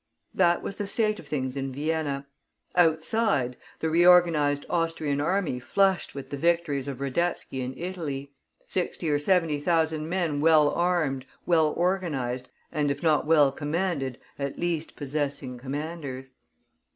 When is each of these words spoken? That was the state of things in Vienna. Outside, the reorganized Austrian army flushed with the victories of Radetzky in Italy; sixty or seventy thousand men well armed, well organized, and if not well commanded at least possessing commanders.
That 0.33 0.63
was 0.63 0.77
the 0.77 0.87
state 0.87 1.19
of 1.19 1.27
things 1.27 1.55
in 1.55 1.71
Vienna. 1.71 2.25
Outside, 2.75 3.55
the 3.81 3.89
reorganized 3.91 4.65
Austrian 4.67 5.21
army 5.21 5.59
flushed 5.59 6.15
with 6.15 6.31
the 6.31 6.37
victories 6.37 6.87
of 6.87 7.01
Radetzky 7.01 7.61
in 7.63 7.77
Italy; 7.77 8.31
sixty 8.65 9.11
or 9.11 9.19
seventy 9.19 9.59
thousand 9.59 10.09
men 10.09 10.39
well 10.41 10.71
armed, 10.73 11.27
well 11.45 11.67
organized, 11.77 12.49
and 12.71 12.89
if 12.89 13.03
not 13.03 13.27
well 13.27 13.51
commanded 13.51 14.19
at 14.39 14.57
least 14.57 14.95
possessing 14.95 15.59
commanders. 15.59 16.31